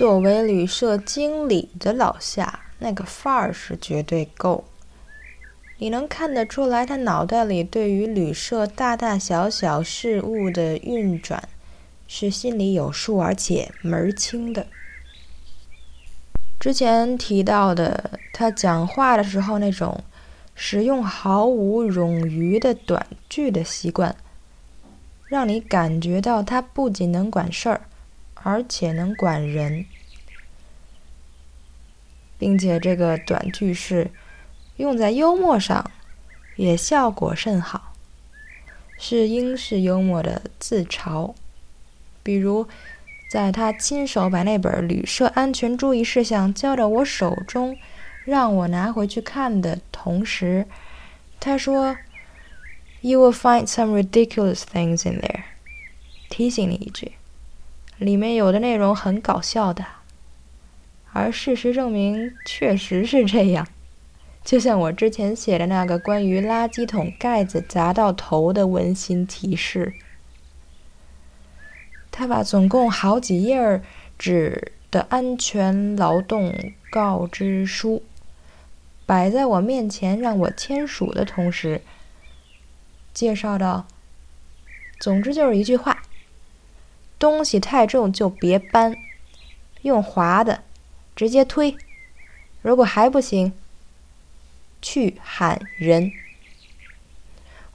[0.00, 4.64] 作为旅社经理的老夏，那个范儿是绝对够。
[5.76, 11.46] 你能看得出来，他脑袋里对于旅社大大小小事务的运转
[12.08, 14.66] 是心里有数，而且门儿清的。
[16.58, 20.02] 之前提到的，他讲话的时候那种
[20.54, 24.16] 使用毫无冗余的短句的习惯，
[25.26, 27.82] 让你感觉到他不仅能管事儿，
[28.42, 29.84] 而且能管人，
[32.40, 34.10] 并且这个短句是。
[34.76, 35.90] 用在幽默上，
[36.56, 37.92] 也效果甚好，
[38.98, 41.34] 是英式幽默的自嘲。
[42.22, 42.66] 比如，
[43.30, 47.76] 在他亲手把那本旅社安全注意事项交到我手中，
[48.24, 50.66] 让我拿回去看的同时，
[51.38, 51.98] 他说
[53.02, 55.42] ：“You will find some ridiculous things in there。”
[56.30, 57.12] 提醒你一句，
[57.98, 59.84] 里面有的内容很搞笑的。
[61.12, 63.66] 而事实证明，确实是这样。
[64.44, 69.92] 就像我之前写的那个关于垃圾桶盖子砸到头的温馨提示，
[72.10, 73.82] 他把总共好几页
[74.18, 78.02] 纸的安全劳动告知书
[79.04, 81.82] 摆在我面前，让我签署的同时，
[83.12, 83.86] 介绍道
[84.98, 86.02] ：“总之就是一句话，
[87.18, 88.96] 东西太重就别搬，
[89.82, 90.62] 用滑的，
[91.20, 91.76] 直接推。
[92.62, 93.52] 如果还不行。”
[94.80, 96.10] 去喊人。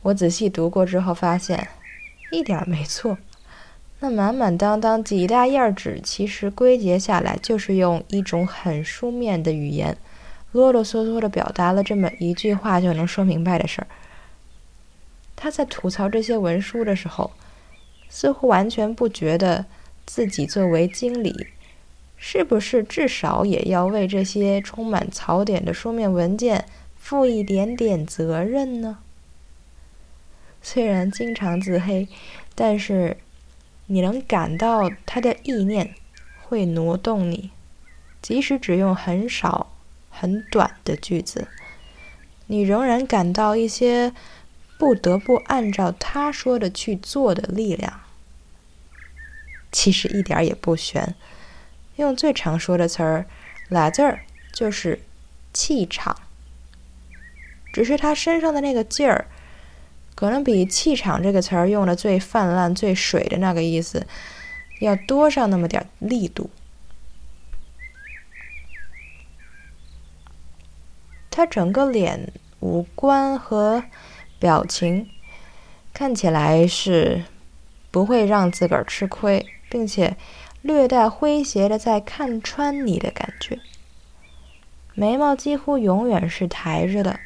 [0.00, 1.68] 我仔细读过之后发现，
[2.32, 3.18] 一点没错。
[4.00, 9.98] 那满满当当几大页纸，其实归结下来就是用一种很书面的语言，
[10.52, 13.86] 啰啰嗦嗦的表达了这么一句话就能说明白的事儿。
[15.36, 17.30] 他在吐槽这些文书的时候，
[18.08, 19.66] 似乎完全不觉得
[20.06, 21.48] 自己作为经理，
[22.26, 26.64] 是不是至少也要为这些充满槽点的书面文件。
[26.96, 28.96] 负一点点责任呢？
[30.62, 32.08] 虽然经常自黑，
[32.54, 33.18] 但是
[33.88, 35.94] 你能感到他的意念
[36.40, 37.50] 会挪动你，
[38.22, 39.70] 即使只用很少、
[40.08, 41.46] 很短的句子，
[42.46, 44.14] 你仍然感到一些
[44.78, 48.00] 不得不按照他说的去做的力量。
[49.70, 51.14] 其实一点也不悬，
[51.96, 53.26] 用最常说的词儿，
[53.68, 54.20] 俩字儿
[54.52, 55.00] 就是
[55.52, 56.16] 气场。
[57.72, 59.26] 只是他身上的那个劲儿，
[60.14, 64.06] 可能比“气场”这个词儿用的最泛滥、最水的那个意思，
[64.80, 66.50] 要多上那么点力度。
[71.30, 73.82] 他整个脸、五官和
[74.38, 75.10] 表情
[75.92, 77.24] 看起来是
[77.90, 80.16] 不会让自个儿吃亏，并且
[80.64, 83.60] 略带诙谐的在看穿你的感觉。
[84.94, 87.20] 眉毛几乎永远是抬着的。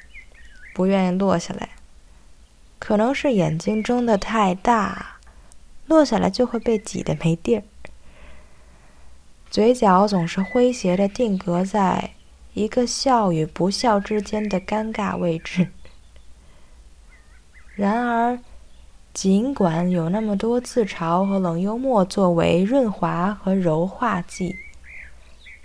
[0.74, 1.68] 不愿意落下来，
[2.80, 5.18] 可能是眼睛睁得太大，
[5.86, 7.62] 落下来就会被挤得没地儿。
[9.48, 12.10] 嘴角总是诙谐的定格在
[12.54, 15.68] 一个笑与不笑之间的尴尬位置。
[17.76, 18.40] 然而，
[19.20, 24.54] 尽管有那么多自嘲和冷幽默作为润滑和柔化剂，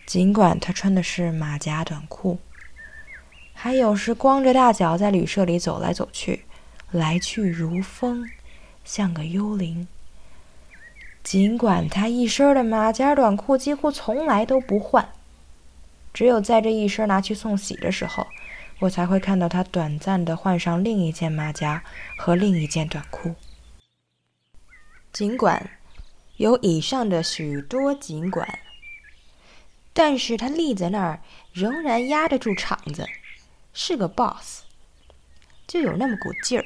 [0.07, 2.39] 尽管他穿的是马甲短裤。
[3.53, 6.45] 还有时光着大脚在旅社里走来走去，
[6.89, 8.27] 来去如风，
[8.83, 9.87] 像个幽灵。
[11.21, 15.07] 尽管他一身的马甲短裤几乎从来都不换，
[16.11, 18.25] 只有在这一身拿去送洗的时候，
[18.79, 21.83] 我才会看到他短暂的换上另一件马甲
[22.17, 23.35] 和另一件短裤。
[25.11, 25.69] 尽管
[26.37, 28.59] 有以上的许多尽管，
[29.93, 31.21] 但是他立在那儿，
[31.53, 33.07] 仍然压得住场子。
[33.73, 34.63] 是个 boss，
[35.65, 36.65] 就有那么股劲儿。